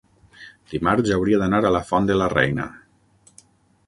[0.69, 2.65] Dimarts hauria d'anar a la Font de la Reina.